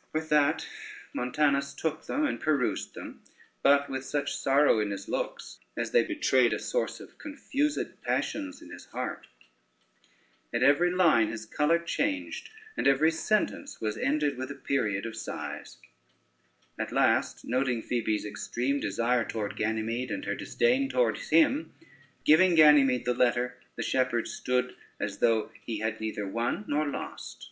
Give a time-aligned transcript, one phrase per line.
[0.12, 0.66] ]With that
[1.14, 3.22] Montanus took them and perused them,
[3.62, 8.60] but with such sorrow in his looks, as they betrayed a source of confused passions
[8.60, 9.28] in his heart;
[10.52, 15.14] at every line his color changed, and every sentence was ended with a period of
[15.14, 15.78] sighs.
[16.80, 21.72] At last, noting Phoebe's extreme desire toward Ganymede and her disdain towards him,
[22.24, 27.50] giving Ganymede the letter, the shepherd stood as though he had neither won nor lost.